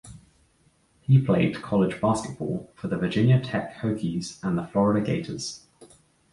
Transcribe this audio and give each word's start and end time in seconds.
He 1.01 1.21
played 1.21 1.61
college 1.61 2.01
basketball 2.01 2.71
for 2.73 2.87
the 2.87 2.97
Virginia 2.97 3.39
Tech 3.39 3.75
Hokies 3.83 4.39
and 4.43 4.57
the 4.57 4.65
Florida 4.65 4.99
Gators. 4.99 5.67